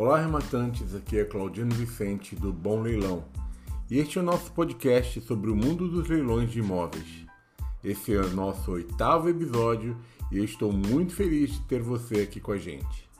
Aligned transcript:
Olá, 0.00 0.20
arrematantes, 0.20 0.94
aqui 0.94 1.18
é 1.18 1.24
Claudino 1.24 1.74
Vicente 1.74 2.36
do 2.36 2.52
Bom 2.52 2.82
Leilão 2.82 3.24
e 3.90 3.98
este 3.98 4.16
é 4.16 4.20
o 4.20 4.24
nosso 4.24 4.52
podcast 4.52 5.20
sobre 5.22 5.50
o 5.50 5.56
mundo 5.56 5.88
dos 5.88 6.08
leilões 6.08 6.52
de 6.52 6.60
imóveis. 6.60 7.26
Esse 7.82 8.14
é 8.14 8.20
o 8.20 8.30
nosso 8.30 8.70
oitavo 8.70 9.28
episódio 9.28 9.96
e 10.30 10.38
eu 10.38 10.44
estou 10.44 10.72
muito 10.72 11.16
feliz 11.16 11.50
de 11.50 11.60
ter 11.62 11.82
você 11.82 12.20
aqui 12.20 12.38
com 12.38 12.52
a 12.52 12.56
gente. 12.56 13.10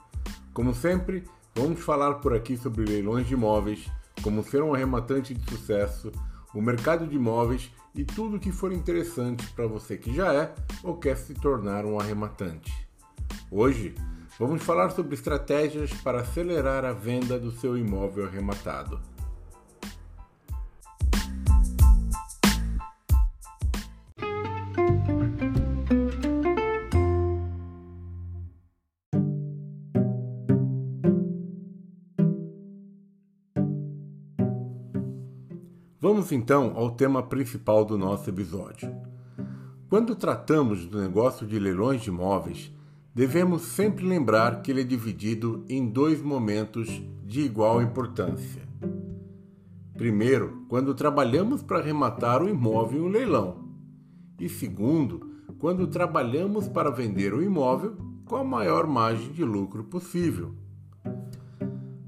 Como 0.53 0.73
sempre, 0.73 1.25
vamos 1.53 1.81
falar 1.81 2.13
por 2.13 2.33
aqui 2.33 2.55
sobre 2.55 2.85
leilões 2.85 3.27
de 3.27 3.33
imóveis, 3.33 3.91
como 4.23 4.41
ser 4.41 4.63
um 4.63 4.73
arrematante 4.73 5.33
de 5.33 5.49
sucesso, 5.51 6.13
o 6.55 6.61
mercado 6.61 7.05
de 7.05 7.17
imóveis 7.17 7.69
e 7.93 8.05
tudo 8.05 8.39
que 8.39 8.53
for 8.53 8.71
interessante 8.71 9.45
para 9.47 9.67
você 9.67 9.97
que 9.97 10.15
já 10.15 10.33
é 10.33 10.55
ou 10.81 10.95
quer 10.95 11.17
se 11.17 11.33
tornar 11.33 11.85
um 11.85 11.99
arrematante. 11.99 12.71
Hoje, 13.51 13.93
Vamos 14.39 14.63
falar 14.63 14.91
sobre 14.91 15.15
estratégias 15.15 15.91
para 15.95 16.21
acelerar 16.21 16.85
a 16.85 16.93
venda 16.93 17.37
do 17.37 17.51
seu 17.51 17.77
imóvel 17.77 18.25
arrematado. 18.25 18.97
Vamos 35.99 36.31
então 36.31 36.77
ao 36.77 36.91
tema 36.91 37.21
principal 37.23 37.83
do 37.83 37.97
nosso 37.97 38.29
episódio. 38.29 38.89
Quando 39.89 40.15
tratamos 40.15 40.85
do 40.85 41.01
negócio 41.01 41.45
de 41.45 41.59
leilões 41.59 42.01
de 42.01 42.09
imóveis, 42.09 42.71
devemos 43.19 43.63
sempre 43.63 44.05
lembrar 44.05 44.61
que 44.61 44.71
ele 44.71 44.79
é 44.79 44.85
dividido 44.85 45.65
em 45.67 45.85
dois 45.89 46.21
momentos 46.21 46.87
de 47.25 47.41
igual 47.41 47.81
importância. 47.81 48.61
Primeiro, 49.93 50.65
quando 50.69 50.95
trabalhamos 50.95 51.61
para 51.61 51.79
arrematar 51.79 52.41
o 52.41 52.47
imóvel 52.47 53.01
em 53.01 53.03
um 53.03 53.09
leilão. 53.09 53.67
E 54.39 54.47
segundo, 54.47 55.33
quando 55.57 55.85
trabalhamos 55.87 56.69
para 56.69 56.89
vender 56.89 57.33
o 57.33 57.43
imóvel 57.43 57.97
com 58.23 58.37
a 58.37 58.43
maior 58.45 58.87
margem 58.87 59.33
de 59.33 59.43
lucro 59.43 59.83
possível. 59.83 60.55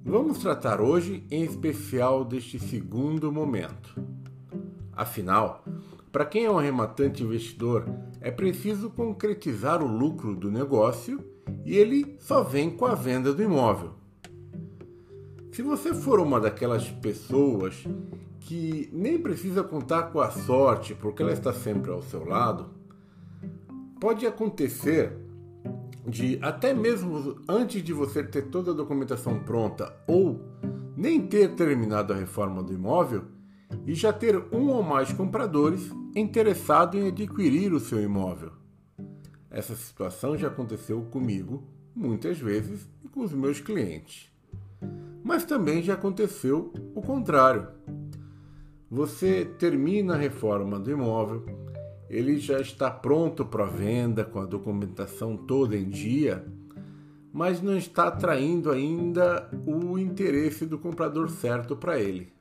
Vamos 0.06 0.38
tratar 0.38 0.80
hoje 0.80 1.28
em 1.30 1.44
especial 1.44 2.24
deste 2.24 2.58
segundo 2.58 3.34
momento. 3.34 4.02
Afinal, 4.94 5.66
para 6.12 6.26
quem 6.26 6.46
é 6.46 6.52
um 6.52 6.60
arrematante 6.60 7.24
investidor, 7.24 7.86
é 8.20 8.30
preciso 8.30 8.90
concretizar 8.90 9.82
o 9.82 9.88
lucro 9.88 10.36
do 10.36 10.52
negócio 10.52 11.24
e 11.64 11.78
ele 11.78 12.18
só 12.20 12.44
vem 12.44 12.70
com 12.70 12.86
a 12.86 12.94
venda 12.94 13.34
do 13.34 13.42
imóvel. 13.42 13.92
Se 15.52 15.62
você 15.62 15.94
for 15.94 16.20
uma 16.20 16.40
daquelas 16.40 16.90
pessoas 16.90 17.86
que 18.42 18.90
nem 18.92 19.18
precisa 19.18 19.64
contar 19.64 20.04
com 20.04 20.20
a 20.20 20.32
sorte 20.32 20.94
porque 20.94 21.22
ela 21.22 21.32
está 21.32 21.54
sempre 21.54 21.92
ao 21.92 22.02
seu 22.02 22.26
lado, 22.26 22.70
pode 24.00 24.26
acontecer 24.26 25.14
de 26.06 26.40
até 26.42 26.74
mesmo 26.74 27.38
antes 27.48 27.82
de 27.82 27.94
você 27.94 28.24
ter 28.24 28.44
toda 28.50 28.72
a 28.72 28.74
documentação 28.74 29.40
pronta 29.40 29.96
ou 30.08 30.42
nem 30.98 31.22
ter 31.22 31.56
terminado 31.56 32.12
a 32.12 32.16
reforma 32.18 32.62
do 32.62 32.74
imóvel 32.74 33.24
e 33.86 33.94
já 33.94 34.12
ter 34.12 34.36
um 34.52 34.70
ou 34.70 34.84
mais 34.84 35.14
compradores 35.14 35.90
interessado 36.16 36.98
em 36.98 37.08
adquirir 37.08 37.74
o 37.74 37.80
seu 37.80 38.02
imóvel. 38.02 38.52
Essa 39.50 39.76
situação 39.76 40.38
já 40.38 40.48
aconteceu 40.48 41.02
comigo 41.04 41.64
muitas 41.96 42.38
vezes 42.38 42.90
e 43.04 43.08
com 43.08 43.22
os 43.22 43.34
meus 43.34 43.60
clientes. 43.60 44.32
Mas 45.24 45.46
também 45.46 45.84
já 45.84 45.94
aconteceu 45.94 46.74
o 46.96 47.02
contrário. 47.02 47.68
Você 48.90 49.46
termina 49.46 50.16
a 50.16 50.18
reforma 50.18 50.80
do 50.80 50.92
imóvel, 50.92 51.46
ele 52.10 52.38
já 52.38 52.60
está 52.60 52.92
pronto 52.92 53.46
para 53.46 53.66
venda 53.66 54.26
com 54.26 54.40
a 54.40 54.46
documentação 54.46 55.38
toda 55.38 55.78
em 55.78 55.90
dia, 55.90 56.46
mas 57.32 57.62
não 57.62 57.78
está 57.78 58.08
atraindo 58.08 58.70
ainda 58.70 59.50
o 59.66 59.98
interesse 59.98 60.66
do 60.66 60.78
comprador 60.78 61.30
certo 61.30 61.76
para 61.76 61.98
ele. 61.98 62.34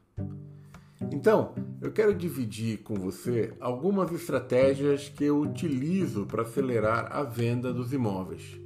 Então, 1.13 1.55
eu 1.81 1.91
quero 1.91 2.15
dividir 2.15 2.83
com 2.83 2.95
você 2.95 3.55
algumas 3.59 4.13
estratégias 4.13 5.09
que 5.09 5.25
eu 5.25 5.41
utilizo 5.41 6.27
para 6.27 6.43
acelerar 6.43 7.09
a 7.11 7.23
venda 7.23 7.73
dos 7.73 7.93
imóveis. 7.93 8.61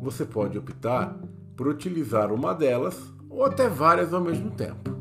Você 0.00 0.24
pode 0.24 0.56
optar 0.56 1.20
por 1.54 1.66
utilizar 1.66 2.32
uma 2.32 2.54
delas 2.54 2.98
ou 3.28 3.44
até 3.44 3.68
várias 3.68 4.14
ao 4.14 4.22
mesmo 4.22 4.50
tempo. 4.52 4.96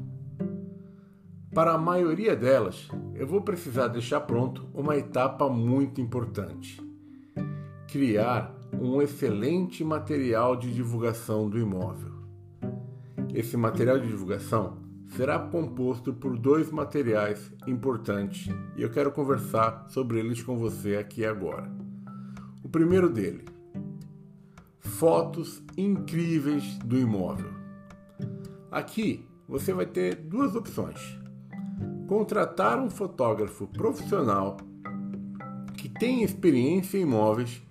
Para 1.54 1.74
a 1.74 1.78
maioria 1.78 2.36
delas, 2.36 2.90
eu 3.14 3.26
vou 3.26 3.42
precisar 3.42 3.88
deixar 3.88 4.20
pronto 4.22 4.68
uma 4.74 4.98
etapa 4.98 5.48
muito 5.48 6.02
importante: 6.02 6.82
criar 7.88 8.54
um 8.74 9.02
excelente 9.02 9.82
material 9.82 10.58
de 10.58 10.74
divulgação 10.74 11.50
do 11.50 11.58
imóvel. 11.58 12.12
Esse 13.34 13.56
material 13.56 13.98
de 13.98 14.08
divulgação 14.08 14.85
será 15.10 15.40
composto 15.40 16.14
por 16.14 16.38
dois 16.38 16.72
materiais 16.72 17.52
importantes 17.68 18.54
e 18.76 18.82
eu 18.82 18.90
quero 18.90 19.12
conversar 19.12 19.86
sobre 19.90 20.20
eles 20.20 20.42
com 20.42 20.58
você 20.58 20.98
aqui 20.98 21.26
agora. 21.26 21.72
O 22.64 22.70
primeiro 22.70 23.10
dele, 23.10 23.46
fotos 24.80 25.62
incríveis 25.78 26.78
do 26.80 26.98
imóvel. 26.98 27.52
Aqui 28.72 29.26
você 29.48 29.74
vai 29.74 29.86
ter 29.86 30.16
duas 30.16 30.56
opções: 30.56 31.00
contratar 32.08 32.80
um 32.80 32.90
fotógrafo 32.90 33.68
profissional 33.68 34.58
que 35.76 35.88
tem 35.88 36.24
experiência 36.24 36.98
em 36.98 37.02
imóveis 37.02 37.62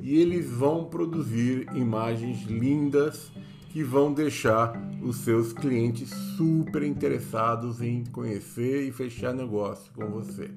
e 0.00 0.18
eles 0.18 0.50
vão 0.50 0.84
produzir 0.86 1.68
imagens 1.74 2.44
lindas 2.44 3.32
que 3.78 3.84
vão 3.84 4.12
deixar 4.12 4.72
os 5.00 5.18
seus 5.18 5.52
clientes 5.52 6.10
super 6.36 6.82
interessados 6.82 7.80
em 7.80 8.02
conhecer 8.06 8.82
e 8.82 8.90
fechar 8.90 9.32
negócio 9.32 9.92
com 9.92 10.04
você. 10.10 10.50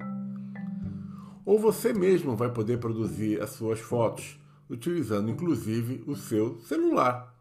Ou 1.44 1.56
você 1.56 1.92
mesmo 1.92 2.34
vai 2.34 2.50
poder 2.52 2.80
produzir 2.80 3.40
as 3.40 3.50
suas 3.50 3.78
fotos, 3.78 4.40
utilizando 4.68 5.30
inclusive 5.30 6.02
o 6.04 6.16
seu 6.16 6.58
celular. 6.62 7.32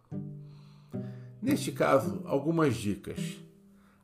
Neste 1.42 1.72
caso, 1.72 2.22
algumas 2.26 2.76
dicas. 2.76 3.42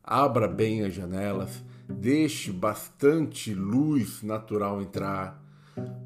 Abra 0.03 0.47
bem 0.47 0.81
as 0.81 0.95
janelas, 0.95 1.63
deixe 1.87 2.51
bastante 2.51 3.53
luz 3.53 4.23
natural 4.23 4.81
entrar. 4.81 5.39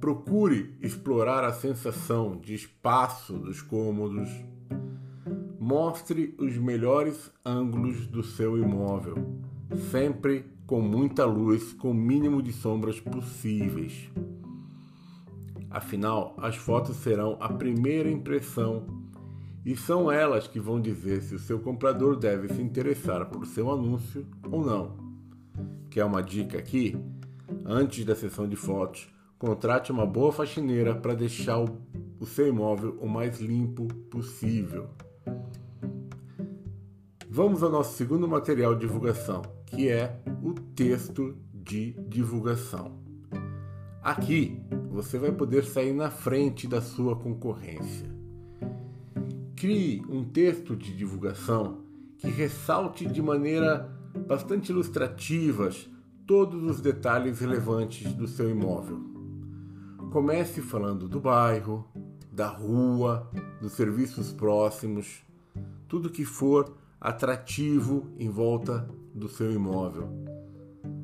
Procure 0.02 0.76
explorar 0.82 1.46
a 1.46 1.53
sensação 1.53 2.38
de 2.38 2.56
espaço 2.56 3.38
dos 3.38 3.62
cômodos 3.62 4.30
Mostre 5.72 6.36
os 6.38 6.58
melhores 6.58 7.32
ângulos 7.46 8.06
do 8.06 8.22
seu 8.22 8.58
imóvel, 8.58 9.16
sempre 9.90 10.44
com 10.68 10.82
muita 10.82 11.24
luz, 11.24 11.72
com 11.72 11.92
o 11.92 11.94
mínimo 11.94 12.42
de 12.42 12.52
sombras 12.52 13.00
possíveis. 13.00 14.09
Afinal, 15.70 16.36
as 16.40 16.58
fotos 16.58 16.98
serão 16.98 17.38
a 17.40 17.48
primeira 17.48 18.12
impressão 18.12 18.86
e 19.66 19.74
são 19.78 20.12
elas 20.12 20.46
que 20.46 20.59
vão 20.59 20.82
dizer 20.82 21.22
se 21.22 21.36
o 21.36 21.40
seu 21.40 21.58
comprador 21.58 22.18
deve 22.18 22.53
se 22.53 22.62
interessar 22.62 23.30
por 23.30 23.48
seu 23.48 23.72
anúncio 23.72 24.28
ou 24.52 24.66
não. 24.66 24.98
Quer 25.90 26.03
uma 26.03 26.22
dica 26.22 26.58
aqui? 26.58 26.98
Antes 27.64 28.03
da 28.03 28.14
sessão 28.14 28.46
de 28.46 28.58
fotos, 28.58 29.08
contrate 29.40 29.90
uma 29.90 30.06
boa 30.06 30.34
faxineira 30.34 30.94
para 30.94 31.16
deixar 31.16 31.62
o 31.62 32.26
seu 32.26 32.50
imóvel 32.50 32.97
o 33.00 33.08
mais 33.08 33.40
limpo 33.40 33.88
possível. 34.09 34.90
Vamos 37.33 37.63
ao 37.63 37.69
nosso 37.72 37.95
segundo 37.95 38.28
material 38.28 38.75
de 38.75 38.81
divulgação, 38.81 39.41
que 39.66 39.87
é 39.87 40.22
o 40.43 40.53
texto 40.53 41.33
de 41.53 41.93
divulgação. 42.09 42.99
Aqui 44.03 44.61
você 44.89 45.17
vai 45.17 45.31
poder 45.31 45.63
sair 45.63 45.93
na 45.93 46.11
frente 46.11 46.67
da 46.67 46.81
sua 46.81 47.16
concorrência. 47.16 48.05
Crie 49.55 50.03
um 50.09 50.25
texto 50.25 50.75
de 50.75 50.93
divulgação 50.93 51.85
que 52.17 52.28
ressalte 52.28 53.05
de 53.05 53.22
maneira 53.22 53.89
bastante 54.28 54.73
ilustrativa 54.73 55.69
todos 56.28 56.61
os 56.69 56.81
detalhes 56.81 57.39
relevantes 57.39 58.11
do 58.13 58.28
seu 58.28 58.49
imóvel. 58.49 58.99
Comece 60.11 60.61
falando 60.61 61.07
do 61.07 61.22
bairro, 61.22 61.87
da 62.29 62.49
rua, 62.49 63.31
dos 63.61 63.72
serviços 63.72 64.33
próximos, 64.33 65.23
tudo 65.87 66.09
que 66.09 66.25
for 66.25 66.80
atrativo 67.02 68.12
em 68.20 68.30
volta 68.30 68.88
do 69.12 69.28
seu 69.28 69.52
imóvel. 69.52 70.08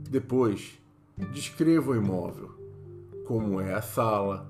Depois, 0.07 0.79
descreva 1.33 1.91
o 1.91 1.95
imóvel, 1.95 2.51
como 3.25 3.59
é 3.59 3.73
a 3.73 3.81
sala, 3.81 4.47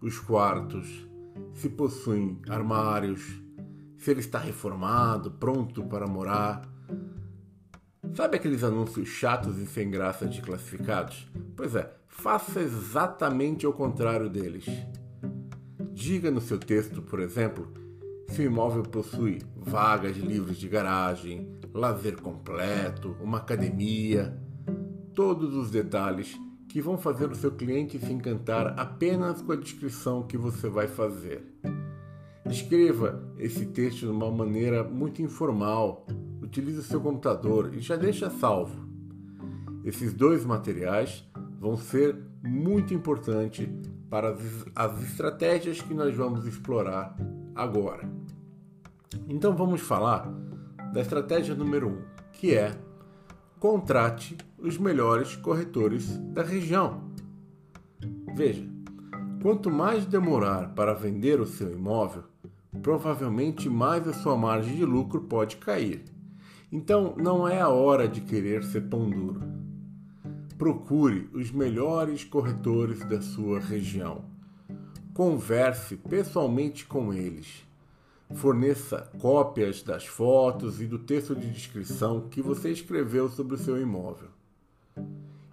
os 0.00 0.20
quartos, 0.20 1.04
se 1.54 1.68
possuem 1.68 2.38
armários, 2.48 3.42
se 3.98 4.12
ele 4.12 4.20
está 4.20 4.38
reformado, 4.38 5.32
pronto 5.32 5.82
para 5.84 6.06
morar. 6.06 6.62
Sabe 8.14 8.36
aqueles 8.36 8.62
anúncios 8.62 9.08
chatos 9.08 9.58
e 9.58 9.66
sem 9.66 9.90
graça 9.90 10.26
de 10.26 10.40
classificados? 10.40 11.28
Pois 11.56 11.74
é, 11.74 11.92
faça 12.06 12.60
exatamente 12.60 13.66
o 13.66 13.72
contrário 13.72 14.30
deles. 14.30 14.66
Diga 15.92 16.30
no 16.30 16.40
seu 16.40 16.58
texto, 16.58 17.02
por 17.02 17.18
exemplo, 17.18 17.85
se 18.28 18.42
imóvel 18.42 18.82
possui 18.82 19.40
vagas 19.56 20.16
livres 20.16 20.58
de 20.58 20.68
garagem, 20.68 21.48
lazer 21.72 22.20
completo, 22.20 23.16
uma 23.20 23.38
academia, 23.38 24.36
todos 25.14 25.54
os 25.54 25.70
detalhes 25.70 26.38
que 26.68 26.80
vão 26.80 26.98
fazer 26.98 27.30
o 27.30 27.34
seu 27.34 27.52
cliente 27.52 27.98
se 27.98 28.12
encantar 28.12 28.78
apenas 28.78 29.40
com 29.40 29.52
a 29.52 29.56
descrição 29.56 30.22
que 30.22 30.36
você 30.36 30.68
vai 30.68 30.86
fazer. 30.86 31.42
Escreva 32.44 33.22
esse 33.38 33.66
texto 33.66 34.00
de 34.00 34.06
uma 34.08 34.30
maneira 34.30 34.84
muito 34.84 35.22
informal, 35.22 36.06
utilize 36.42 36.78
o 36.78 36.82
seu 36.82 37.00
computador 37.00 37.74
e 37.74 37.80
já 37.80 37.96
deixa 37.96 38.28
salvo. 38.30 38.86
Esses 39.84 40.12
dois 40.12 40.44
materiais 40.44 41.24
vão 41.58 41.76
ser 41.76 42.16
muito 42.42 42.92
importantes 42.92 43.68
para 44.10 44.36
as 44.74 45.02
estratégias 45.02 45.80
que 45.80 45.94
nós 45.94 46.14
vamos 46.14 46.46
explorar 46.46 47.16
agora. 47.56 48.08
Então 49.28 49.56
vamos 49.56 49.80
falar 49.80 50.30
da 50.92 51.00
estratégia 51.00 51.54
número 51.54 51.88
1, 51.88 51.92
um, 51.92 52.02
que 52.32 52.54
é 52.54 52.76
contrate 53.58 54.36
os 54.58 54.76
melhores 54.78 55.34
corretores 55.36 56.16
da 56.18 56.42
região. 56.42 57.10
Veja, 58.34 58.64
quanto 59.42 59.70
mais 59.70 60.04
demorar 60.04 60.74
para 60.74 60.92
vender 60.92 61.40
o 61.40 61.46
seu 61.46 61.72
imóvel, 61.72 62.24
provavelmente 62.82 63.68
mais 63.68 64.06
a 64.06 64.12
sua 64.12 64.36
margem 64.36 64.76
de 64.76 64.84
lucro 64.84 65.22
pode 65.22 65.56
cair. 65.56 66.04
Então 66.70 67.14
não 67.16 67.48
é 67.48 67.60
a 67.60 67.68
hora 67.68 68.06
de 68.06 68.20
querer 68.20 68.62
ser 68.64 68.82
pão 68.82 69.08
duro. 69.08 69.40
Procure 70.58 71.28
os 71.32 71.50
melhores 71.50 72.24
corretores 72.24 73.04
da 73.04 73.20
sua 73.20 73.60
região. 73.60 74.35
Converse 75.16 75.96
pessoalmente 75.96 76.84
com 76.84 77.10
eles. 77.10 77.66
Forneça 78.34 79.10
cópias 79.18 79.82
das 79.82 80.04
fotos 80.04 80.78
e 80.82 80.86
do 80.86 80.98
texto 80.98 81.34
de 81.34 81.50
descrição 81.50 82.28
que 82.28 82.42
você 82.42 82.70
escreveu 82.70 83.26
sobre 83.30 83.54
o 83.54 83.58
seu 83.58 83.80
imóvel. 83.80 84.28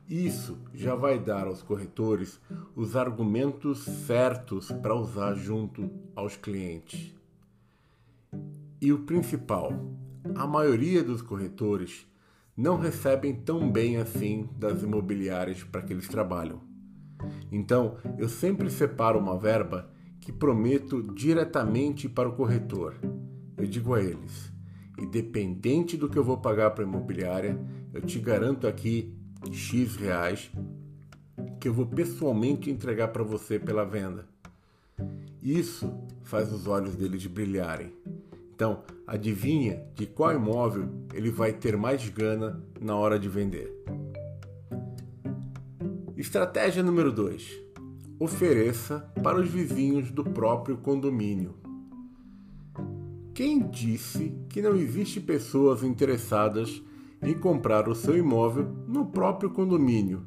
Isso 0.09 0.57
já 0.73 0.95
vai 0.95 1.17
dar 1.17 1.47
aos 1.47 1.61
corretores 1.61 2.41
os 2.75 2.97
argumentos 2.97 3.85
certos 4.05 4.69
para 4.69 4.93
usar 4.93 5.33
junto 5.35 5.89
aos 6.13 6.35
clientes. 6.35 7.15
E 8.81 8.91
o 8.91 9.03
principal, 9.03 9.71
a 10.35 10.45
maioria 10.45 11.01
dos 11.01 11.21
corretores 11.21 12.05
não 12.57 12.77
recebem 12.77 13.33
tão 13.33 13.71
bem 13.71 13.95
assim 13.95 14.49
das 14.57 14.83
imobiliárias 14.83 15.63
para 15.63 15.83
que 15.83 15.93
eles 15.93 16.09
trabalham. 16.09 16.72
Então, 17.51 17.97
eu 18.17 18.27
sempre 18.27 18.69
separo 18.69 19.19
uma 19.19 19.37
verba 19.37 19.89
que 20.19 20.31
prometo 20.31 21.01
diretamente 21.13 22.07
para 22.07 22.29
o 22.29 22.35
corretor. 22.35 22.95
Eu 23.57 23.65
digo 23.65 23.93
a 23.93 24.01
eles: 24.01 24.51
independente 24.97 25.97
do 25.97 26.09
que 26.09 26.17
eu 26.17 26.23
vou 26.23 26.37
pagar 26.37 26.71
para 26.71 26.83
a 26.83 26.87
imobiliária, 26.87 27.59
eu 27.93 28.01
te 28.01 28.19
garanto 28.19 28.67
aqui 28.67 29.13
X 29.51 29.95
reais 29.95 30.51
que 31.59 31.67
eu 31.67 31.73
vou 31.73 31.85
pessoalmente 31.85 32.69
entregar 32.69 33.09
para 33.09 33.23
você 33.23 33.57
pela 33.59 33.85
venda. 33.85 34.25
Isso 35.41 35.93
faz 36.23 36.51
os 36.51 36.67
olhos 36.67 36.95
deles 36.95 37.25
brilharem. 37.25 37.91
Então, 38.55 38.83
adivinha 39.05 39.83
de 39.95 40.05
qual 40.05 40.33
imóvel 40.33 40.89
ele 41.13 41.31
vai 41.31 41.51
ter 41.51 41.75
mais 41.75 42.07
gana 42.09 42.63
na 42.79 42.95
hora 42.95 43.19
de 43.19 43.27
vender. 43.27 43.83
Estratégia 46.23 46.81
número 46.81 47.11
2 47.11 47.61
ofereça 48.17 49.11
para 49.21 49.41
os 49.41 49.49
vizinhos 49.49 50.09
do 50.09 50.23
próprio 50.23 50.77
condomínio. 50.77 51.53
Quem 53.33 53.69
disse 53.69 54.33
que 54.47 54.61
não 54.61 54.73
existe 54.73 55.19
pessoas 55.19 55.83
interessadas 55.83 56.81
em 57.21 57.37
comprar 57.37 57.89
o 57.89 57.93
seu 57.93 58.17
imóvel 58.17 58.63
no 58.87 59.07
próprio 59.07 59.49
condomínio, 59.49 60.25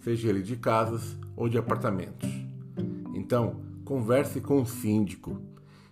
seja 0.00 0.28
ele 0.28 0.42
de 0.42 0.54
casas 0.54 1.18
ou 1.34 1.48
de 1.48 1.58
apartamentos? 1.58 2.30
Então, 3.12 3.64
converse 3.84 4.40
com 4.40 4.62
o 4.62 4.66
síndico. 4.66 5.42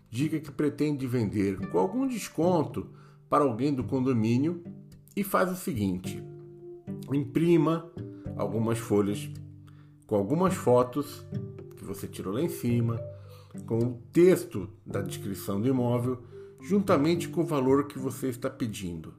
Diga 0.08 0.38
que 0.38 0.52
pretende 0.52 1.08
vender 1.08 1.58
com 1.70 1.79
algum 1.79 2.06
desconto 2.06 2.87
para 3.29 3.43
alguém 3.43 3.75
do 3.75 3.82
condomínio 3.82 4.62
e 5.17 5.25
faz 5.25 5.50
o 5.50 5.56
seguinte: 5.56 6.23
imprima 7.12 7.91
algumas 8.40 8.78
folhas 8.78 9.31
com 10.10 10.16
algumas 10.16 10.54
fotos 10.54 11.25
que 11.76 11.84
você 11.84 12.08
tirou 12.08 12.34
lá 12.34 12.42
em 12.42 12.48
cima, 12.48 13.00
com 13.64 13.78
o 13.78 14.02
texto 14.12 14.69
da 14.84 15.00
descrição 15.00 15.60
do 15.60 15.69
imóvel, 15.69 16.19
juntamente 16.60 17.28
com 17.28 17.42
o 17.42 17.46
valor 17.46 17.87
que 17.87 17.96
você 17.96 18.28
está 18.28 18.50
pedindo. 18.50 19.14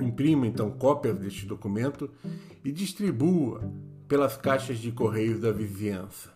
Imprima 0.00 0.46
então 0.46 0.70
cópias 0.70 1.18
deste 1.18 1.44
documento 1.44 2.08
e 2.64 2.70
distribua 2.70 3.60
pelas 4.06 4.36
caixas 4.36 4.78
de 4.78 4.92
correios 4.92 5.40
da 5.40 5.50
vizinhança. 5.50 6.32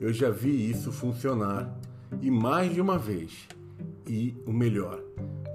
Eu 0.00 0.12
já 0.12 0.28
vi 0.30 0.68
isso 0.68 0.90
funcionar 0.90 1.78
e 2.20 2.28
mais 2.28 2.74
de 2.74 2.80
uma 2.80 2.98
vez. 2.98 3.46
E 4.04 4.34
o 4.44 4.52
melhor, 4.52 5.00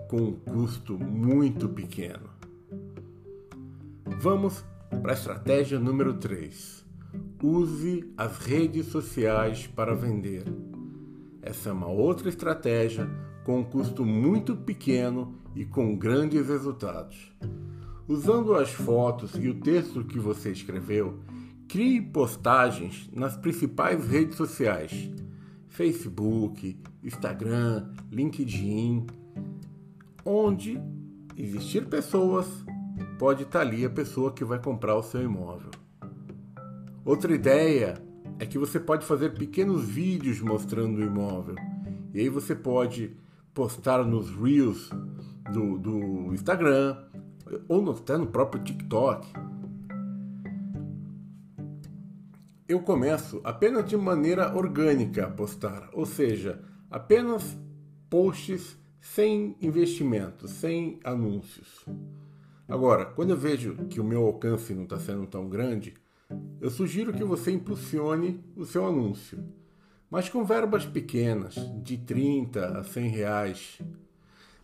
com 0.09 0.21
um 0.21 0.31
custo 0.33 0.97
muito 0.97 1.67
pequeno. 1.67 2.29
Vamos 4.21 4.63
para 5.01 5.11
a 5.11 5.15
estratégia 5.15 5.79
número 5.79 6.13
3 6.15 6.83
use 7.41 8.09
as 8.17 8.37
redes 8.37 8.87
sociais 8.87 9.67
para 9.67 9.93
vender. 9.93 10.45
Essa 11.41 11.69
é 11.69 11.71
uma 11.73 11.87
outra 11.87 12.29
estratégia 12.29 13.09
com 13.43 13.59
um 13.59 13.63
custo 13.63 14.05
muito 14.05 14.55
pequeno 14.55 15.35
e 15.53 15.65
com 15.65 15.95
grandes 15.97 16.47
resultados. 16.47 17.33
Usando 18.07 18.55
as 18.55 18.69
fotos 18.69 19.33
e 19.35 19.49
o 19.49 19.59
texto 19.59 20.05
que 20.05 20.19
você 20.19 20.51
escreveu, 20.51 21.19
crie 21.67 22.01
postagens 22.01 23.09
nas 23.13 23.35
principais 23.35 24.07
redes 24.07 24.37
sociais: 24.37 25.11
Facebook, 25.67 26.77
Instagram, 27.03 27.89
LinkedIn. 28.09 29.05
Onde 30.25 30.79
existir 31.35 31.87
pessoas, 31.87 32.47
pode 33.17 33.43
estar 33.43 33.61
ali 33.61 33.85
a 33.85 33.89
pessoa 33.89 34.31
que 34.31 34.43
vai 34.43 34.59
comprar 34.59 34.95
o 34.95 35.03
seu 35.03 35.21
imóvel. 35.21 35.71
Outra 37.05 37.33
ideia 37.33 38.01
é 38.39 38.45
que 38.45 38.57
você 38.57 38.79
pode 38.79 39.05
fazer 39.05 39.33
pequenos 39.33 39.85
vídeos 39.85 40.39
mostrando 40.39 40.97
o 40.97 41.03
imóvel. 41.03 41.55
E 42.13 42.19
aí 42.19 42.29
você 42.29 42.55
pode 42.55 43.15
postar 43.53 44.03
nos 44.05 44.29
Reels 44.29 44.89
do, 45.51 45.77
do 45.77 46.33
Instagram 46.33 46.97
ou 47.67 47.91
até 47.91 48.17
no 48.17 48.27
próprio 48.27 48.63
TikTok. 48.63 49.27
Eu 52.67 52.79
começo 52.81 53.41
apenas 53.43 53.85
de 53.85 53.97
maneira 53.97 54.55
orgânica 54.55 55.25
a 55.25 55.29
postar, 55.29 55.89
ou 55.93 56.05
seja, 56.05 56.63
apenas 56.89 57.57
posts 58.09 58.77
sem 58.99 59.55
investimento, 59.61 60.47
sem 60.47 60.99
anúncios. 61.03 61.85
Agora, 62.67 63.05
quando 63.05 63.31
eu 63.31 63.37
vejo 63.37 63.75
que 63.89 63.99
o 63.99 64.03
meu 64.03 64.25
alcance 64.25 64.73
não 64.73 64.83
está 64.83 64.97
sendo 64.97 65.27
tão 65.27 65.49
grande, 65.49 65.93
eu 66.61 66.69
sugiro 66.69 67.13
que 67.13 67.23
você 67.23 67.51
impulsione 67.51 68.43
o 68.55 68.65
seu 68.65 68.87
anúncio, 68.87 69.43
mas 70.09 70.29
com 70.29 70.45
verbas 70.45 70.85
pequenas, 70.85 71.55
de 71.83 71.97
30 71.97 72.79
a 72.79 72.83
100 72.83 73.07
reais. 73.09 73.79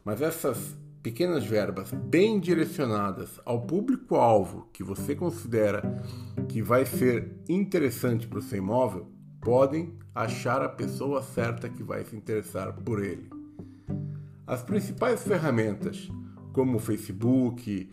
Mas 0.05 0.21
essas 0.21 0.77
pequenas 1.03 1.45
verbas 1.45 1.91
bem 1.91 2.39
direcionadas 2.39 3.39
ao 3.45 3.61
público-alvo 3.61 4.69
que 4.73 4.83
você 4.83 5.15
considera 5.15 5.81
que 6.47 6.61
vai 6.61 6.85
ser 6.85 7.35
interessante 7.47 8.27
para 8.27 8.39
o 8.39 8.41
seu 8.41 8.57
imóvel, 8.57 9.07
podem 9.41 9.97
achar 10.13 10.61
a 10.61 10.69
pessoa 10.69 11.21
certa 11.21 11.69
que 11.69 11.83
vai 11.83 12.03
se 12.03 12.15
interessar 12.15 12.73
por 12.73 13.03
ele. 13.03 13.29
As 14.45 14.63
principais 14.63 15.23
ferramentas, 15.23 16.09
como 16.53 16.77
o 16.77 16.79
Facebook 16.79 17.89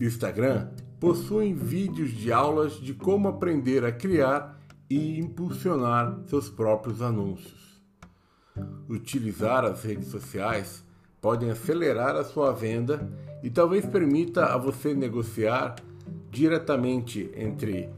Instagram, 0.00 0.68
possuem 1.00 1.54
vídeos 1.54 2.10
de 2.10 2.32
aulas 2.32 2.74
de 2.74 2.94
como 2.94 3.28
aprender 3.28 3.84
a 3.84 3.92
criar 3.92 4.58
e 4.88 5.18
impulsionar 5.18 6.20
seus 6.26 6.48
próprios 6.48 7.00
anúncios. 7.00 7.82
Utilizar 8.88 9.64
as 9.64 9.82
redes 9.82 10.08
sociais 10.08 10.84
podem 11.20 11.50
acelerar 11.50 12.16
a 12.16 12.24
sua 12.24 12.52
venda 12.52 13.10
e 13.42 13.50
talvez 13.50 13.86
permita 13.86 14.46
a 14.46 14.58
você 14.58 14.94
negociar 14.94 15.76
diretamente 16.30 17.30
entre 17.34 17.88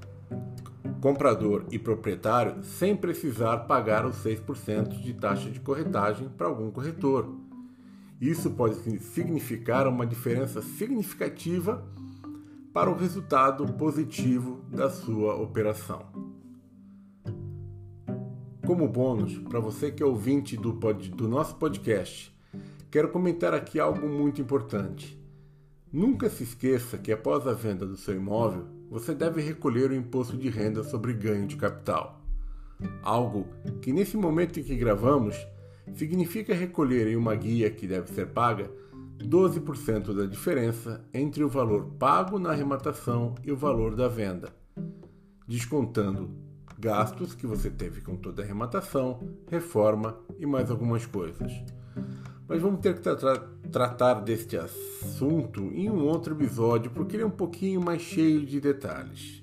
comprador 1.00 1.66
e 1.71 1.78
proprietário 1.78 2.62
sem 2.62 2.97
precisar 2.97 3.59
pagar 3.59 4.07
os 4.07 4.16
6% 4.25 5.00
de 5.00 5.14
taxa 5.14 5.50
de 5.50 5.61
corretagem 5.61 6.28
para 6.28 6.47
algum 6.47 6.71
corretor. 6.71 7.45
Isso 8.20 8.50
pode 8.50 8.76
significar 9.00 9.87
uma 9.87 10.06
diferença 10.06 10.62
significativa 10.62 11.87
para 12.73 12.90
o 12.90 12.94
resultado 12.94 13.66
positivo 13.75 14.62
da 14.70 14.88
sua 14.88 15.35
operação. 15.35 16.06
Como 18.66 18.88
bônus, 18.88 19.38
para 19.38 19.61
você 19.61 19.90
que 19.90 20.02
é 20.02 20.06
ouvinte 20.06 20.56
do, 20.56 20.75
pod, 20.75 21.11
do 21.11 21.28
nosso 21.28 21.56
podcast, 21.56 22.35
quero 22.90 23.11
comentar 23.11 23.54
aqui 23.54 23.78
algo 23.78 24.08
muito 24.08 24.40
importante. 24.40 25.23
Nunca 25.92 26.28
se 26.28 26.42
esqueça 26.42 26.99
que 26.99 27.12
após 27.12 27.46
a 27.46 27.52
venda 27.52 27.87
do 27.87 27.96
seu 27.96 28.16
imóvel, 28.16 28.66
você 28.90 29.14
deve 29.14 29.40
recolher 29.40 29.90
o 29.90 29.94
imposto 29.94 30.37
de 30.37 30.49
renda 30.49 30.82
sobre 30.82 31.12
ganho 31.12 31.46
de 31.46 31.56
capital. 31.56 32.20
Algo 33.02 33.46
que 33.80 33.92
nesse 33.92 34.16
momento 34.16 34.58
em 34.58 34.62
que 34.62 34.75
gravamos 34.75 35.37
significa 35.95 36.55
recolher 36.55 37.07
em 37.07 37.16
uma 37.16 37.35
guia 37.35 37.71
que 37.71 37.87
deve 37.87 38.11
ser 38.11 38.26
paga 38.26 38.71
12% 39.19 40.14
da 40.14 40.26
diferença 40.26 41.05
entre 41.12 41.43
o 41.43 41.49
valor 41.49 41.87
pago 41.99 42.38
na 42.38 42.50
arrematação 42.50 43.35
e 43.43 43.50
o 43.50 43.57
valor 43.57 43.95
da 43.95 44.09
venda, 44.09 44.50
descontando 45.47 46.31
gastos 46.78 47.35
que 47.35 47.47
você 47.47 47.71
teve 47.71 48.00
com 48.00 48.16
toda 48.16 48.43
a 48.43 48.45
arrematação, 48.45 49.21
reforma 49.50 50.19
e 50.38 50.45
mais 50.45 50.71
algumas 50.71 51.07
coisas. 51.07 51.52
Mas 52.49 52.61
vamos 52.61 52.81
ter 52.81 52.95
que 52.95 53.00
tra 53.00 53.38
tratar 53.73 54.21
deste 54.21 54.57
assunto 54.57 55.62
em 55.73 55.90
um 55.90 56.05
outro 56.05 56.35
episódio 56.35 56.90
porque 56.93 57.16
ele 57.16 57.25
é 57.25 57.26
um 57.26 57.31
pouquinho 57.31 57.81
mais 57.81 58.02
cheio 58.02 58.47
de 58.47 58.61
detalhes. 58.61 59.43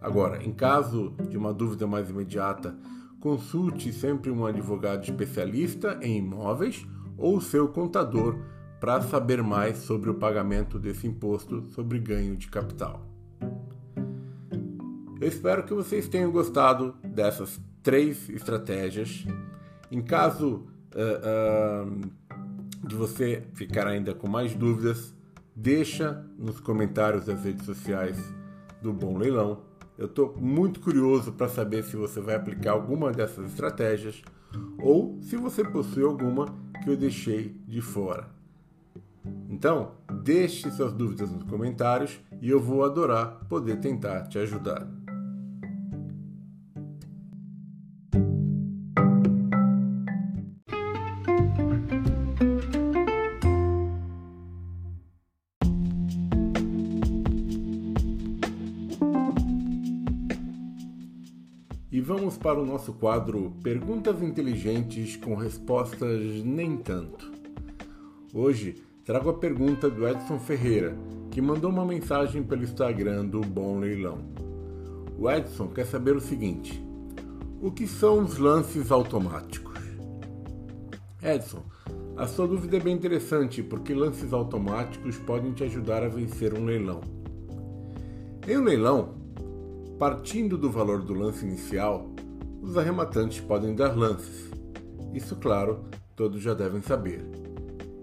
Agora, 0.00 0.42
em 0.42 0.52
caso 0.52 1.14
de 1.28 1.36
uma 1.36 1.52
dúvida 1.52 1.86
mais 1.86 2.08
imediata, 2.08 2.74
consulte 3.24 3.90
sempre 3.90 4.30
um 4.30 4.44
advogado 4.44 5.02
especialista 5.02 5.98
em 6.02 6.18
imóveis 6.18 6.86
ou 7.16 7.40
seu 7.40 7.66
contador 7.68 8.38
para 8.78 9.00
saber 9.00 9.42
mais 9.42 9.78
sobre 9.78 10.10
o 10.10 10.14
pagamento 10.16 10.78
desse 10.78 11.06
imposto 11.06 11.66
sobre 11.70 11.98
ganho 11.98 12.36
de 12.36 12.48
capital. 12.48 13.08
Eu 15.18 15.26
espero 15.26 15.62
que 15.62 15.72
vocês 15.72 16.06
tenham 16.06 16.30
gostado 16.30 16.94
dessas 17.02 17.58
três 17.82 18.28
estratégias. 18.28 19.24
Em 19.90 20.02
caso 20.02 20.66
uh, 20.94 21.86
uh, 21.86 22.86
de 22.86 22.94
você 22.94 23.42
ficar 23.54 23.86
ainda 23.86 24.14
com 24.14 24.28
mais 24.28 24.54
dúvidas, 24.54 25.14
deixa 25.56 26.22
nos 26.38 26.60
comentários 26.60 27.24
das 27.24 27.42
redes 27.42 27.64
sociais 27.64 28.18
do 28.82 28.92
Bom 28.92 29.16
Leilão. 29.16 29.62
Eu 29.96 30.06
estou 30.06 30.36
muito 30.36 30.80
curioso 30.80 31.32
para 31.32 31.48
saber 31.48 31.84
se 31.84 31.96
você 31.96 32.20
vai 32.20 32.34
aplicar 32.34 32.72
alguma 32.72 33.12
dessas 33.12 33.46
estratégias 33.46 34.22
ou 34.78 35.18
se 35.22 35.36
você 35.36 35.64
possui 35.64 36.02
alguma 36.02 36.46
que 36.82 36.90
eu 36.90 36.96
deixei 36.96 37.56
de 37.66 37.80
fora. 37.80 38.28
Então, 39.48 39.92
deixe 40.22 40.70
suas 40.70 40.92
dúvidas 40.92 41.30
nos 41.30 41.44
comentários 41.44 42.18
e 42.42 42.50
eu 42.50 42.60
vou 42.60 42.84
adorar 42.84 43.46
poder 43.48 43.76
tentar 43.76 44.22
te 44.22 44.38
ajudar. 44.38 44.86
Para 62.54 62.62
o 62.62 62.66
nosso 62.66 62.92
quadro 62.92 63.52
Perguntas 63.64 64.22
Inteligentes 64.22 65.16
com 65.16 65.34
Respostas 65.34 66.44
Nem 66.44 66.76
Tanto. 66.76 67.32
Hoje 68.32 68.76
trago 69.04 69.28
a 69.28 69.34
pergunta 69.34 69.90
do 69.90 70.06
Edson 70.06 70.38
Ferreira, 70.38 70.96
que 71.32 71.42
mandou 71.42 71.68
uma 71.68 71.84
mensagem 71.84 72.44
pelo 72.44 72.62
Instagram 72.62 73.26
do 73.26 73.40
Bom 73.40 73.80
Leilão. 73.80 74.18
O 75.18 75.28
Edson 75.28 75.66
quer 75.66 75.84
saber 75.84 76.14
o 76.14 76.20
seguinte: 76.20 76.80
O 77.60 77.72
que 77.72 77.88
são 77.88 78.20
os 78.22 78.38
lances 78.38 78.92
automáticos? 78.92 79.80
Edson, 81.20 81.64
a 82.16 82.28
sua 82.28 82.46
dúvida 82.46 82.76
é 82.76 82.80
bem 82.80 82.94
interessante 82.94 83.64
porque 83.64 83.92
lances 83.92 84.32
automáticos 84.32 85.16
podem 85.16 85.50
te 85.52 85.64
ajudar 85.64 86.04
a 86.04 86.08
vencer 86.08 86.54
um 86.54 86.64
leilão. 86.64 87.00
Em 88.46 88.56
um 88.56 88.62
leilão, 88.62 89.16
partindo 89.98 90.56
do 90.56 90.70
valor 90.70 91.02
do 91.02 91.14
lance 91.14 91.44
inicial, 91.44 92.13
os 92.64 92.78
arrematantes 92.78 93.40
podem 93.40 93.74
dar 93.74 93.96
lances. 93.96 94.50
Isso, 95.12 95.36
claro, 95.36 95.84
todos 96.16 96.42
já 96.42 96.54
devem 96.54 96.80
saber. 96.80 97.24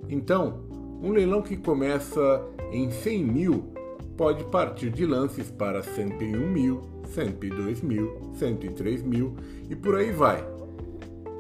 Então, 0.08 0.62
um 1.02 1.12
leilão 1.12 1.42
que 1.42 1.58
começa 1.58 2.44
em 2.72 2.92
100 2.92 3.24
mil 3.24 3.74
pode 4.16 4.44
partir 4.46 4.92
de 4.92 5.06
lances 5.06 5.50
para 5.50 5.82
101 5.82 6.48
mil, 6.48 6.82
102 7.06 7.82
mil, 7.82 8.32
103 8.36 9.02
mil 9.02 9.36
e 9.70 9.76
por 9.76 9.96
aí 9.96 10.12
vai. 10.12 10.46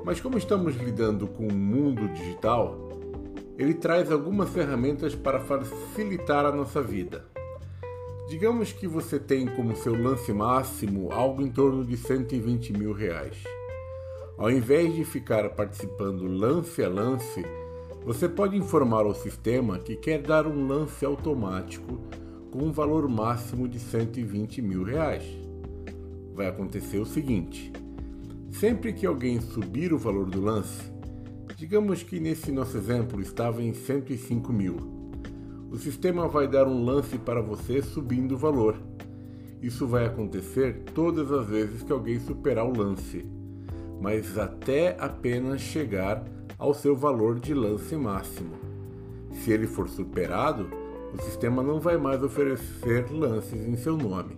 Mas 0.04 0.20
como 0.20 0.38
estamos 0.38 0.75
lidando 0.75 1.28
com 1.28 1.48
o 1.48 1.54
mundo 1.54 2.08
digital, 2.13 2.90
ele 3.58 3.75
traz 3.75 4.12
algumas 4.12 4.50
ferramentas 4.50 5.13
para 5.13 5.40
facilitar 5.40 6.44
a 6.46 6.51
nossa 6.51 6.82
vida. 6.82 7.30
Digamos 8.31 8.71
que 8.71 8.88
você 8.88 9.19
tem 9.19 9.45
como 9.45 9.75
seu 9.75 9.93
lance 9.93 10.31
máximo 10.31 11.11
algo 11.11 11.41
em 11.41 11.50
torno 11.50 11.83
de 11.83 11.97
120 11.97 12.71
mil 12.71 12.93
reais. 12.93 13.35
Ao 14.38 14.50
invés 14.50 14.95
de 14.95 15.03
ficar 15.03 15.50
participando 15.50 16.25
lance 16.27 16.81
a 16.81 16.88
lance, 16.88 17.43
você 18.05 18.29
pode 18.29 18.55
informar 18.55 19.03
ao 19.03 19.13
sistema 19.13 19.79
que 19.79 19.97
quer 19.97 20.21
dar 20.21 20.47
um 20.47 20.65
lance 20.65 21.03
automático 21.03 22.00
com 22.50 22.59
um 22.59 22.71
valor 22.71 23.05
máximo 23.09 23.67
de 23.67 23.79
120 23.79 24.61
mil 24.61 24.83
reais. 24.83 25.25
Vai 26.33 26.47
acontecer 26.47 27.00
o 27.00 27.05
seguinte: 27.05 27.69
sempre 28.50 28.93
que 28.93 29.05
alguém 29.05 29.41
subir 29.41 29.91
o 29.91 30.00
valor 30.00 30.29
do 30.29 30.39
lance, 30.39 30.89
digamos 31.57 32.01
que 32.01 32.17
nesse 32.17 32.50
nosso 32.50 32.77
exemplo 32.77 33.19
estava 33.19 33.61
em 33.61 33.73
105 33.73 34.53
mil, 34.53 34.77
o 35.72 35.78
sistema 35.78 36.28
vai 36.28 36.50
dar 36.50 36.68
um 36.68 36.84
lance 36.84 37.18
para 37.18 37.42
você 37.42 37.82
subindo 37.82 38.34
o 38.34 38.38
valor. 38.38 38.75
Isso 39.62 39.88
vai 39.88 40.06
acontecer 40.06 40.84
todas 40.94 41.32
as 41.32 41.48
vezes 41.48 41.82
que 41.82 41.94
alguém 41.94 42.20
superar 42.20 42.66
o 42.66 42.78
lance, 42.78 43.25
mas 44.01 44.38
até 44.38 44.98
apenas 45.00 45.62
chegar 45.62 46.25
ao 46.58 46.74
seu 46.74 46.94
valor 46.94 47.40
de 47.40 47.54
lance 47.54 47.96
máximo. 47.96 48.51
Se 49.32 49.51
ele 49.51 49.66
for 49.66 49.88
superado, 49.88 50.70
o 51.13 51.22
sistema 51.22 51.63
não 51.63 51.80
vai 51.80 51.96
mais 51.96 52.22
oferecer 52.22 53.10
lances 53.10 53.66
em 53.66 53.78
seu 53.78 53.96
nome. 53.96 54.36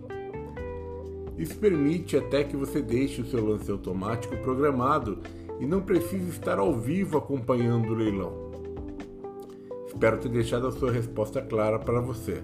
Isso 1.36 1.58
permite 1.58 2.16
até 2.16 2.44
que 2.44 2.56
você 2.56 2.80
deixe 2.80 3.20
o 3.20 3.26
seu 3.26 3.44
lance 3.44 3.68
automático 3.68 4.36
programado 4.36 5.18
e 5.58 5.66
não 5.66 5.82
precise 5.82 6.30
estar 6.30 6.60
ao 6.60 6.72
vivo 6.78 7.18
acompanhando 7.18 7.90
o 7.90 7.94
leilão. 7.94 8.43
Espero 10.04 10.20
ter 10.20 10.28
deixado 10.28 10.66
a 10.66 10.70
sua 10.70 10.92
resposta 10.92 11.40
clara 11.40 11.78
para 11.78 11.98
você. 11.98 12.42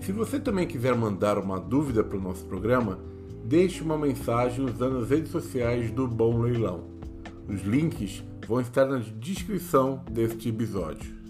Se 0.00 0.10
você 0.10 0.40
também 0.40 0.66
quiser 0.66 0.92
mandar 0.96 1.38
uma 1.38 1.60
dúvida 1.60 2.02
para 2.02 2.18
o 2.18 2.20
nosso 2.20 2.44
programa, 2.46 2.98
deixe 3.44 3.84
uma 3.84 3.96
mensagem 3.96 4.64
usando 4.64 4.98
as 4.98 5.10
redes 5.10 5.30
sociais 5.30 5.92
do 5.92 6.08
Bom 6.08 6.40
Leilão. 6.40 6.86
Os 7.48 7.60
links 7.60 8.24
vão 8.48 8.60
estar 8.60 8.84
na 8.84 8.98
descrição 8.98 10.02
deste 10.10 10.48
episódio. 10.48 11.23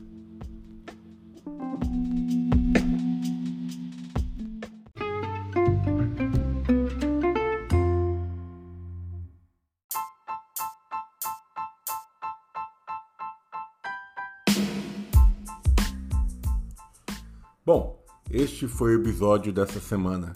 Este 18.54 18.68
foi 18.68 18.94
o 18.94 19.00
episódio 19.00 19.52
dessa 19.52 19.80
semana. 19.80 20.32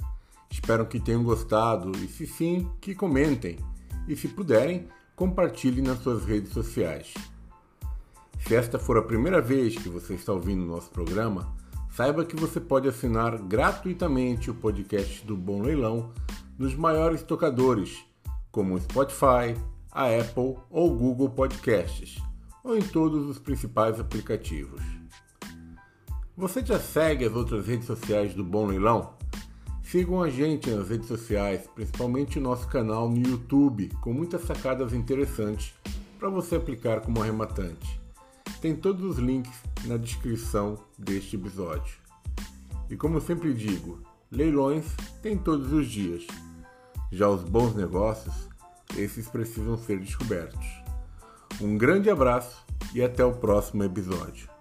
Espero 0.51 0.85
que 0.85 0.99
tenham 0.99 1.23
gostado 1.23 1.93
e, 1.99 2.09
se 2.09 2.27
sim, 2.27 2.69
que 2.81 2.93
comentem. 2.93 3.57
E, 4.09 4.17
se 4.17 4.27
puderem, 4.27 4.89
compartilhe 5.15 5.81
nas 5.81 6.01
suas 6.01 6.25
redes 6.25 6.53
sociais. 6.53 7.15
Se 8.41 8.57
esta 8.57 8.77
for 8.77 8.99
a 8.99 9.03
primeira 9.03 9.41
vez 9.41 9.77
que 9.77 9.89
você 9.89 10.15
está 10.15 10.33
ouvindo 10.33 10.67
nosso 10.67 10.91
programa, 10.91 11.55
saiba 11.93 12.25
que 12.25 12.35
você 12.35 12.59
pode 12.59 12.89
assinar 12.89 13.39
gratuitamente 13.39 14.51
o 14.51 14.55
podcast 14.55 15.25
do 15.25 15.37
Bom 15.37 15.63
Leilão 15.63 16.13
nos 16.59 16.75
maiores 16.75 17.23
tocadores, 17.23 18.05
como 18.51 18.75
o 18.75 18.81
Spotify, 18.81 19.55
a 19.93 20.07
Apple 20.07 20.57
ou 20.69 20.93
Google 20.93 21.31
Podcasts, 21.31 22.21
ou 22.65 22.77
em 22.77 22.83
todos 22.83 23.29
os 23.29 23.39
principais 23.39 24.01
aplicativos. 24.01 24.98
Você 26.39 26.65
já 26.65 26.79
segue 26.79 27.25
as 27.25 27.35
outras 27.35 27.67
redes 27.67 27.85
sociais 27.85 28.33
do 28.33 28.45
Bom 28.45 28.67
Leilão? 28.67 29.13
Sigam 29.83 30.23
a 30.23 30.31
gente 30.31 30.71
nas 30.71 30.89
redes 30.89 31.09
sociais, 31.09 31.69
principalmente 31.75 32.39
o 32.39 32.41
nosso 32.41 32.69
canal 32.69 33.11
no 33.11 33.29
YouTube, 33.29 33.89
com 34.01 34.13
muitas 34.13 34.43
sacadas 34.43 34.93
interessantes 34.93 35.75
para 36.17 36.29
você 36.29 36.55
aplicar 36.55 37.01
como 37.01 37.21
arrematante. 37.21 38.01
Tem 38.61 38.73
todos 38.77 39.03
os 39.03 39.19
links 39.19 39.51
na 39.85 39.97
descrição 39.97 40.79
deste 40.97 41.35
episódio. 41.35 41.97
E 42.89 42.97
como 42.97 43.17
eu 43.17 43.21
sempre 43.21 43.53
digo, 43.53 44.01
leilões 44.31 44.87
tem 45.21 45.37
todos 45.37 45.73
os 45.73 45.89
dias. 45.89 46.25
Já 47.11 47.29
os 47.29 47.43
bons 47.43 47.75
negócios, 47.75 48.49
esses 48.97 49.27
precisam 49.27 49.77
ser 49.77 49.99
descobertos. 49.99 50.69
Um 51.61 51.77
grande 51.77 52.09
abraço 52.09 52.65
e 52.95 53.03
até 53.03 53.25
o 53.25 53.33
próximo 53.33 53.83
episódio. 53.83 54.58